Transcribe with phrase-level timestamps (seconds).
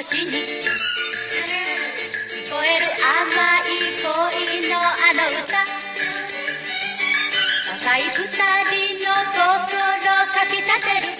[0.00, 0.54] 星に聞
[2.48, 3.28] こえる甘
[3.68, 4.80] い恋のあ
[5.12, 5.60] の歌
[7.70, 8.16] 若い二
[8.70, 9.76] 人の心
[10.24, 11.12] かきたてる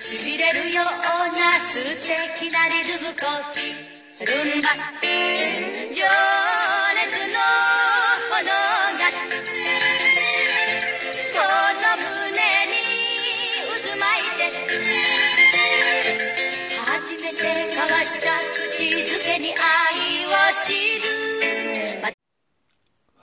[0.00, 0.86] しびれるよう
[1.36, 3.91] な素敵なリズムコーヒー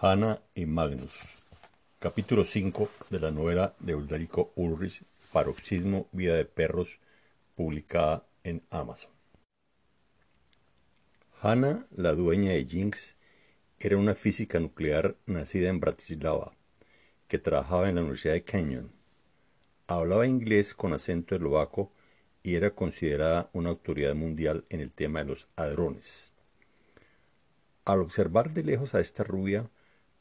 [0.02, 1.14] Ana y Magnus,
[2.00, 7.00] capítulo 5 de la novela de Eudarico Ulrich, Paroxismo, Vida de Perros,
[7.56, 9.19] publicada en Amazon.
[11.42, 13.16] Hanna, la dueña de Jinx,
[13.80, 16.54] era una física nuclear nacida en Bratislava,
[17.30, 18.92] que trabajaba en la Universidad de Canyon.
[19.88, 21.94] Hablaba inglés con acento eslovaco
[22.44, 26.34] y era considerada una autoridad mundial en el tema de los hadrones.
[27.86, 29.70] Al observar de lejos a esta rubia,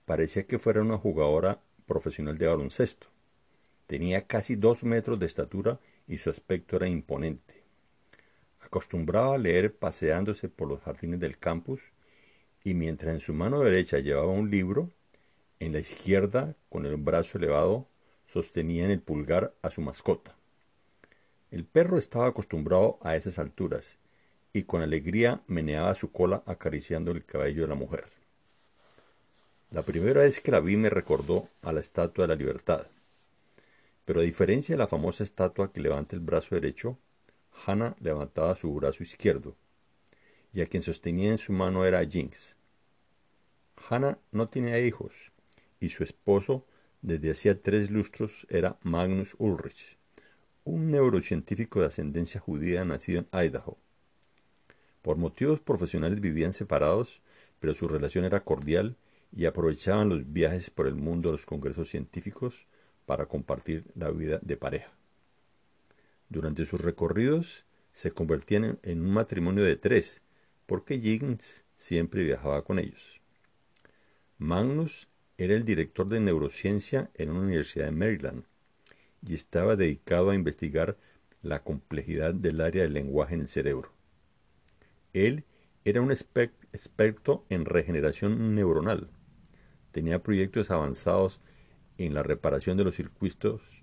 [0.05, 3.09] parecía que fuera una jugadora profesional de baloncesto.
[3.89, 7.58] Tenía casi dos metros de estatura y su aspecto era imponente.
[8.69, 11.81] Acostumbraba a leer paseándose por los jardines del campus
[12.65, 14.91] y mientras en su mano derecha llevaba un libro,
[15.59, 17.89] en la izquierda, con el brazo elevado,
[18.27, 20.37] sostenía en el pulgar a su mascota.
[21.51, 23.97] El perro estaba acostumbrado a esas alturas
[24.53, 28.05] y con alegría meneaba su cola acariciando el cabello de la mujer.
[29.71, 32.87] La primera vez que la vi me recordó a la Estatua de la Libertad.
[34.05, 36.99] Pero a diferencia de la famosa estatua que levanta el brazo derecho,
[37.67, 39.57] Hannah levantaba su brazo izquierdo,
[40.53, 42.57] y a quien sostenía en su mano era Jinx.
[43.89, 45.13] Hannah no tenía hijos,
[45.81, 46.67] y su esposo
[47.03, 49.99] desde hacía tres lustros era Magnus Ulrich,
[50.65, 53.79] un neurocientífico de ascendencia judía nacido en Idaho.
[55.03, 57.23] Por motivos profesionales vivían separados,
[57.61, 58.97] pero su relación era cordial
[59.33, 62.67] y aprovechaban los viajes por el mundo a los congresos científicos
[63.07, 64.98] para compartir la vida de pareja.
[66.29, 70.23] Durante sus recorridos se convertían en un matrimonio de tres,
[70.67, 73.21] porque Jinx siempre viajaba con ellos.
[74.37, 75.09] Magnus
[75.39, 78.45] era el director de neurociencia en una universidad de Maryland
[79.27, 80.99] y estaba dedicado a investigar
[81.43, 83.93] la complejidad del área del lenguaje en el cerebro.
[85.13, 85.45] Él
[85.85, 89.11] era un experto en regeneración neuronal.
[89.93, 91.41] Tenía proyectos avanzados
[91.97, 93.78] en la reparación de los circuitos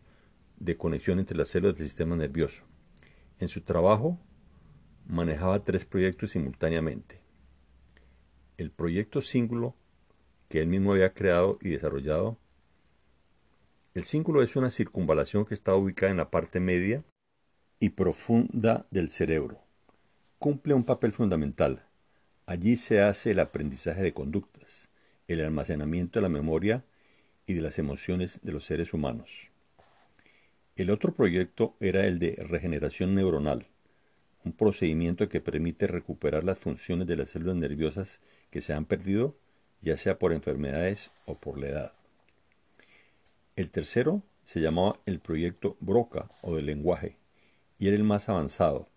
[0.65, 2.63] de conexión entre las células del sistema nervioso.
[3.39, 4.19] En su trabajo
[5.05, 7.21] manejaba tres proyectos simultáneamente.
[8.57, 9.75] El proyecto cíngulo,
[10.49, 12.39] que él mismo había creado y desarrollado.
[13.93, 17.03] El cíngulo es una circunvalación que está ubicada en la parte media
[17.79, 19.61] y profunda del cerebro.
[20.39, 21.87] Cumple un papel fundamental.
[22.47, 24.89] Allí se hace el aprendizaje de conductas,
[25.27, 26.85] el almacenamiento de la memoria
[27.45, 29.54] y de las emociones de los seres humanos.
[30.75, 33.65] El otro proyecto era el de regeneración neuronal,
[34.43, 38.19] un procedimiento que permite recuperar las funciones de las células nerviosas
[38.49, 39.37] que se han perdido,
[39.81, 41.93] ya sea por enfermedades o por la edad.
[43.55, 47.15] El tercero se llamaba el proyecto Broca o del lenguaje,
[47.79, 48.89] y era el más avanzado.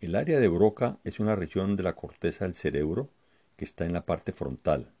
[0.00, 3.10] El área de Broca es una región de la corteza del cerebro
[3.56, 4.92] que está en la parte frontal,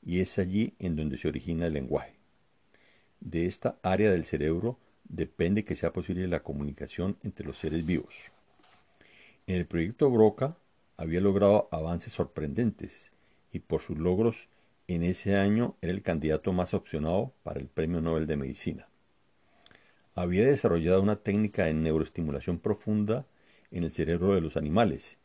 [0.00, 2.14] y es allí en donde se origina el lenguaje.
[3.18, 4.78] De esta área del cerebro
[5.14, 8.14] depende que sea posible la comunicación entre los seres vivos.
[9.46, 10.56] En el proyecto Broca
[10.96, 13.12] había logrado avances sorprendentes
[13.52, 14.48] y por sus logros
[14.88, 18.88] en ese año era el candidato más opcionado para el Premio Nobel de Medicina.
[20.14, 23.26] Había desarrollado una técnica de neuroestimulación profunda
[23.70, 25.18] en el cerebro de los animales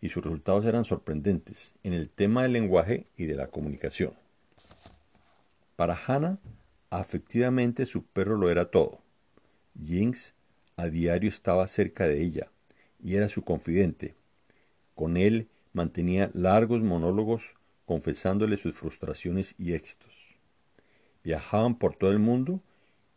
[0.00, 4.14] y sus resultados eran sorprendentes en el tema del lenguaje y de la comunicación.
[5.76, 6.38] Para Hannah,
[6.90, 9.05] afectivamente su perro lo era todo.
[9.84, 10.34] Jinx
[10.76, 12.50] a diario estaba cerca de ella
[13.02, 14.14] y era su confidente.
[14.94, 20.12] Con él mantenía largos monólogos confesándole sus frustraciones y éxitos.
[21.22, 22.60] Viajaban por todo el mundo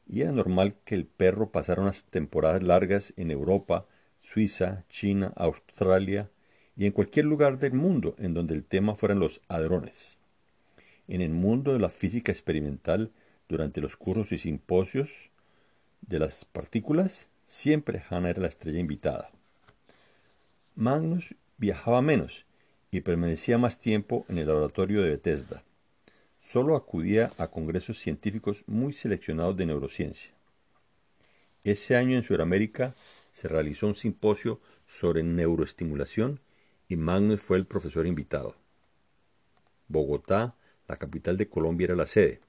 [0.07, 3.85] y era normal que el perro pasara unas temporadas largas en Europa,
[4.19, 6.29] Suiza, China, Australia
[6.75, 10.17] y en cualquier lugar del mundo en donde el tema fueran los hadrones.
[11.07, 13.11] En el mundo de la física experimental,
[13.47, 15.28] durante los cursos y simposios
[16.01, 19.31] de las partículas, siempre Hannah era la estrella invitada.
[20.75, 22.45] Magnus viajaba menos
[22.91, 25.63] y permanecía más tiempo en el laboratorio de Bethesda.
[26.39, 30.33] Solo acudía a congresos científicos muy seleccionados de neurociencia.
[31.63, 32.95] Ese año en Sudamérica
[33.31, 36.39] se realizó un simposio sobre neuroestimulación
[36.87, 38.55] y Magnus fue el profesor invitado.
[39.87, 40.55] Bogotá,
[40.87, 42.41] la capital de Colombia, era la sede.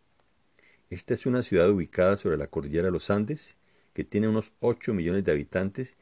[0.90, 3.56] Esta es una ciudad ubicada sobre la cordillera de los Andes,
[3.92, 5.96] que tiene unos 8 millones de habitantes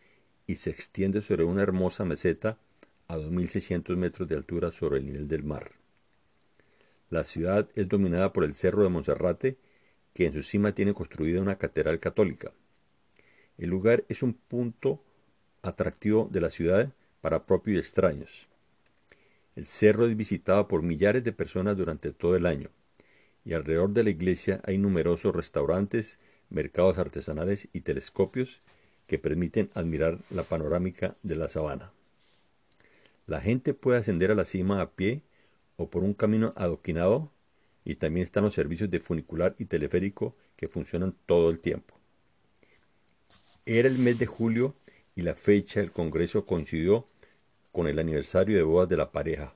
[0.47, 2.59] y se extiende sobre una hermosa meseta
[3.07, 5.73] a 2.600 metros de altura sobre el nivel del mar.
[7.11, 9.59] La ciudad es dominada por el Cerro de Monserrate,
[10.15, 12.55] que en su cima tiene construida una catedral católica.
[13.59, 15.05] El lugar es un punto
[15.61, 18.49] atractivo de la ciudad para propios y extraños.
[19.55, 22.71] El cerro es visitado por millares de personas durante todo el año,
[23.49, 28.61] y alrededor de la iglesia hay numerosos restaurantes, mercados artesanales y telescopios
[29.07, 31.91] que permiten admirar la panorámica de la sabana.
[33.27, 35.23] La gente puede ascender a la cima a pie
[35.77, 37.33] o por un camino adoquinado
[37.87, 41.95] y también están los servicios de funicular y teleférico que funcionan todo el tiempo.
[43.65, 44.75] Era el mes de julio
[45.17, 47.09] y la fecha del Congreso coincidió
[47.73, 49.55] con el aniversario de bodas de la pareja.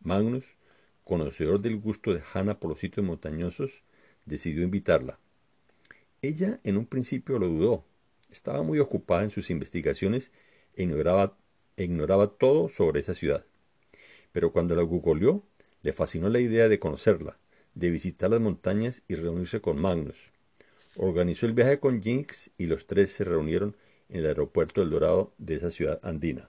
[0.00, 0.46] Magnus,
[1.10, 3.82] conocedor del gusto de Hannah por los sitios montañosos,
[4.26, 5.18] decidió invitarla.
[6.22, 7.84] Ella en un principio lo dudó.
[8.30, 10.30] Estaba muy ocupada en sus investigaciones
[10.76, 11.36] e ignoraba,
[12.38, 13.44] todo sobre esa ciudad.
[14.30, 15.42] Pero cuando la googleó,
[15.82, 17.38] le fascinó la idea de conocerla,
[17.74, 20.30] de visitar las montañas y reunirse con Magnus.
[20.94, 23.76] Organizó el viaje con Jinx y los tres se reunieron
[24.10, 26.48] en el aeropuerto del Dorado de esa ciudad andina.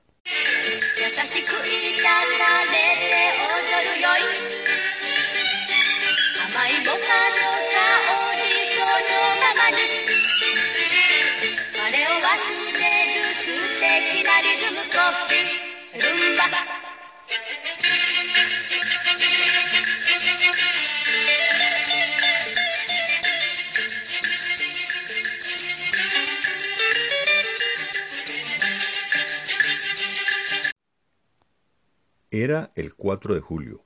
[32.33, 33.83] Era el 4 de julio.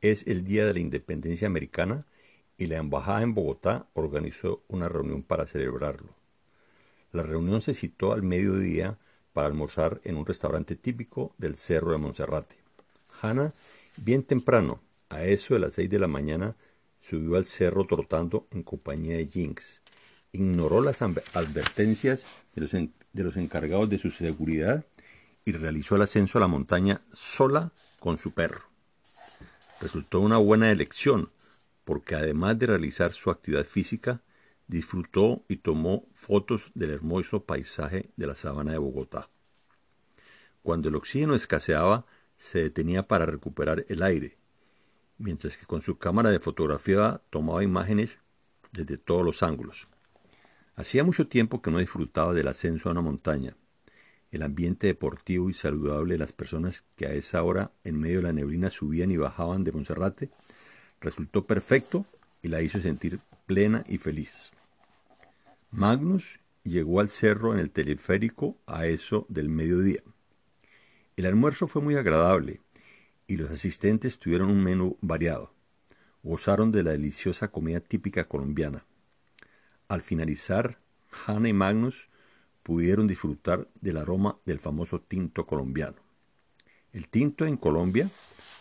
[0.00, 2.06] Es el día de la independencia americana
[2.58, 6.14] y la embajada en Bogotá organizó una reunión para celebrarlo.
[7.10, 8.98] La reunión se citó al mediodía
[9.34, 12.56] para almorzar en un restaurante típico del Cerro de Monserrate.
[13.20, 13.52] Hannah,
[13.96, 16.56] bien temprano, a eso de las seis de la mañana,
[17.00, 19.82] subió al cerro trotando en compañía de Jinx.
[20.32, 24.86] Ignoró las advertencias de los, de los encargados de su seguridad
[25.44, 28.62] y realizó el ascenso a la montaña sola con su perro.
[29.80, 31.30] Resultó una buena elección,
[31.84, 34.22] porque además de realizar su actividad física,
[34.66, 39.28] disfrutó y tomó fotos del hermoso paisaje de la sabana de Bogotá.
[40.62, 42.06] Cuando el oxígeno escaseaba,
[42.36, 44.38] se detenía para recuperar el aire,
[45.18, 48.18] mientras que con su cámara de fotografía tomaba imágenes
[48.72, 49.88] desde todos los ángulos.
[50.76, 53.56] Hacía mucho tiempo que no disfrutaba del ascenso a una montaña,
[54.32, 58.24] el ambiente deportivo y saludable de las personas que a esa hora en medio de
[58.24, 60.30] la neblina subían y bajaban de Monserrate
[61.00, 62.04] resultó perfecto
[62.44, 64.50] y la hizo sentir plena y feliz.
[65.70, 70.02] Magnus llegó al cerro en el teleférico a eso del mediodía.
[71.16, 72.60] El almuerzo fue muy agradable
[73.26, 75.54] y los asistentes tuvieron un menú variado.
[76.22, 78.84] Gozaron de la deliciosa comida típica colombiana.
[79.88, 80.78] Al finalizar,
[81.26, 82.10] Hannah y Magnus
[82.62, 85.96] pudieron disfrutar del aroma del famoso tinto colombiano.
[86.92, 88.10] El tinto en Colombia,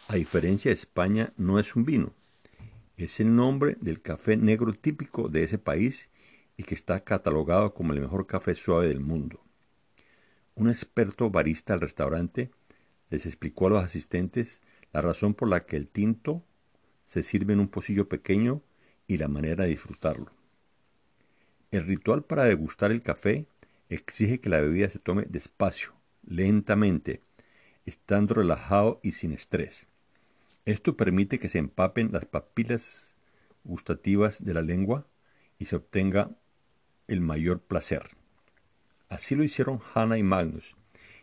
[0.07, 2.13] a diferencia de España, no es un vino.
[2.95, 6.09] Es el nombre del café negro típico de ese país
[6.57, 9.43] y que está catalogado como el mejor café suave del mundo.
[10.53, 12.51] Un experto barista del restaurante
[13.09, 16.43] les explicó a los asistentes la razón por la que el tinto
[17.05, 18.61] se sirve en un pocillo pequeño
[19.07, 20.31] y la manera de disfrutarlo.
[21.71, 23.47] El ritual para degustar el café
[23.89, 27.23] exige que la bebida se tome despacio, lentamente,
[27.85, 29.87] estando relajado y sin estrés.
[30.65, 33.15] Esto permite que se empapen las papilas
[33.65, 35.07] gustativas de la lengua
[35.59, 36.37] y se obtenga
[37.07, 38.03] el mayor placer.
[39.09, 40.75] Así lo hicieron Hannah y Magnus,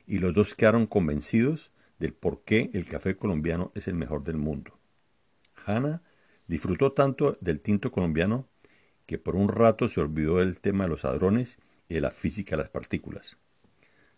[0.06, 4.37] y los dos quedaron convencidos del por qué el café colombiano es el mejor del
[4.37, 4.78] mundo.
[5.64, 6.02] Hannah
[6.47, 8.47] disfrutó tanto del tinto colombiano
[9.06, 12.56] que por un rato se olvidó del tema de los hadrones y de la física
[12.56, 13.38] de las partículas.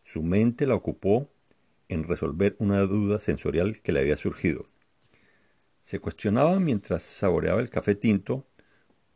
[0.04, 1.30] Su mente la ocupó
[1.88, 4.68] en resolver una duda sensorial que le había surgido.
[5.82, 8.46] Se cuestionaba mientras saboreaba el café tinto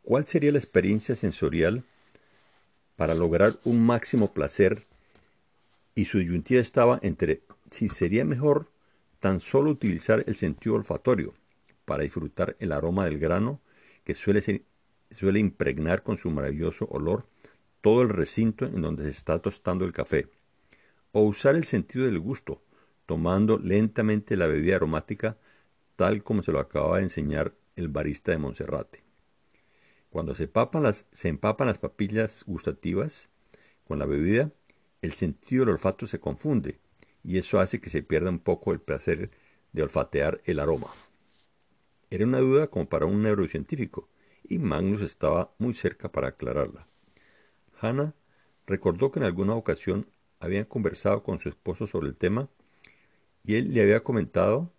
[0.03, 1.83] cuál sería la experiencia sensorial
[2.95, 4.85] para lograr un máximo placer
[5.95, 8.69] y su disyuntiva estaba entre si sería mejor
[9.19, 11.33] tan solo utilizar el sentido olfatorio
[11.85, 13.61] para disfrutar el aroma del grano
[14.03, 14.63] que suele,
[15.09, 17.25] suele impregnar con su maravilloso olor
[17.81, 20.29] todo el recinto en donde se está tostando el café,
[21.11, 22.61] o usar el sentido del gusto,
[23.05, 25.37] tomando lentamente la bebida aromática
[25.97, 29.03] tal como se lo acababa de enseñar el barista de Monserrate.
[30.09, 30.49] Cuando se,
[30.81, 33.29] las, se empapan las papillas gustativas
[33.85, 34.51] con la bebida,
[35.01, 36.79] el sentido del olfato se confunde
[37.23, 39.31] y eso hace que se pierda un poco el placer
[39.73, 40.87] de olfatear el aroma.
[42.09, 44.07] Era una duda como para un neurocientífico,
[44.47, 46.87] y Magnus estaba muy cerca para aclararla.
[47.81, 48.15] Hannah
[48.65, 50.07] recordó que en alguna ocasión
[50.39, 52.49] habían conversado con su esposo sobre el tema
[53.43, 54.71] y él le había comentado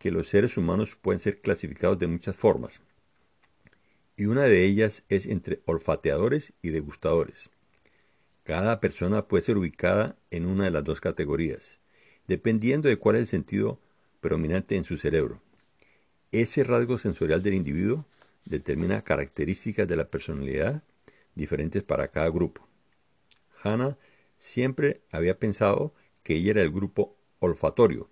[0.00, 2.80] que los seres humanos pueden ser clasificados de muchas formas,
[4.16, 7.50] y una de ellas es entre olfateadores y degustadores.
[8.42, 11.80] Cada persona puede ser ubicada en una de las dos categorías,
[12.26, 13.78] dependiendo de cuál es el sentido
[14.22, 15.42] predominante en su cerebro.
[16.32, 18.06] Ese rasgo sensorial del individuo
[18.46, 20.82] determina características de la personalidad
[21.34, 22.66] diferentes para cada grupo.
[23.62, 23.98] Hannah
[24.38, 25.92] siempre había pensado
[26.22, 28.08] que ella era el grupo olfatorio,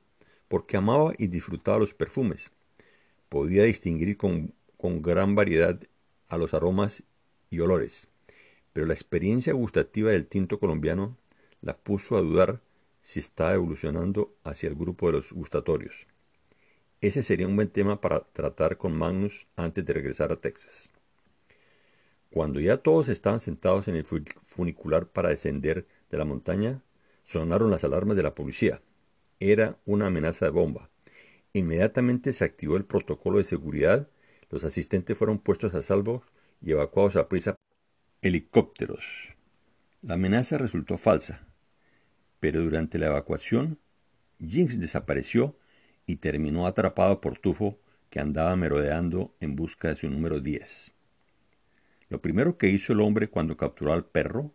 [0.48, 2.50] porque amaba y disfrutaba los perfumes.
[3.28, 5.78] Podía distinguir con, con gran variedad
[6.28, 7.02] a los aromas
[7.50, 8.08] y olores,
[8.72, 11.16] pero la experiencia gustativa del tinto colombiano
[11.60, 12.60] la puso a dudar
[13.00, 16.06] si está evolucionando hacia el grupo de los gustatorios.
[17.00, 20.90] Ese sería un buen tema para tratar con Magnus antes de regresar a Texas.
[22.30, 26.82] Cuando ya todos estaban sentados en el funicular para descender de la montaña,
[27.24, 28.82] sonaron las alarmas de la policía.
[29.40, 30.90] Era una amenaza de bomba.
[31.52, 34.08] Inmediatamente se activó el protocolo de seguridad,
[34.50, 36.22] los asistentes fueron puestos a salvo
[36.60, 37.54] y evacuados a prisa.
[38.20, 39.04] Helicópteros.
[40.02, 41.46] La amenaza resultó falsa,
[42.40, 43.78] pero durante la evacuación,
[44.40, 45.56] Jinx desapareció
[46.06, 47.78] y terminó atrapado por Tufo,
[48.10, 50.92] que andaba merodeando en busca de su número 10.
[52.08, 54.52] Lo primero que hizo el hombre cuando capturó al perro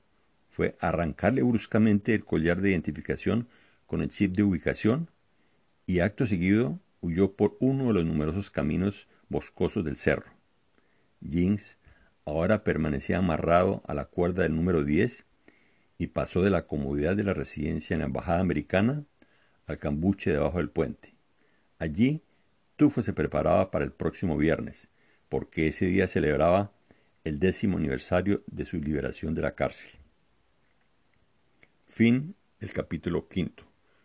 [0.50, 3.48] fue arrancarle bruscamente el collar de identificación
[3.94, 5.12] con el chip de ubicación
[5.86, 10.34] y acto seguido huyó por uno de los numerosos caminos boscosos del cerro.
[11.24, 11.78] Jinx
[12.26, 15.26] ahora permanecía amarrado a la cuerda del número 10
[16.00, 19.06] y pasó de la comodidad de la residencia en la embajada americana
[19.68, 21.14] al cambuche debajo del puente.
[21.78, 22.24] Allí,
[22.78, 24.90] Tufo se preparaba para el próximo viernes,
[25.30, 26.72] porque ese día celebraba
[27.26, 29.92] el décimo aniversario de su liberación de la cárcel.
[31.86, 33.72] Fin del capítulo quinto.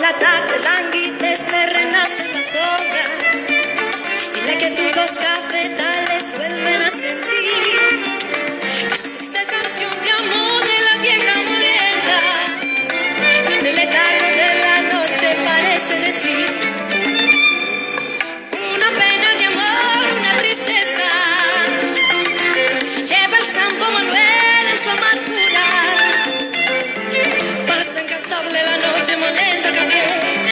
[0.00, 3.46] La tarde languidece, renacen las sombras
[4.34, 5.59] y la que tus cafetales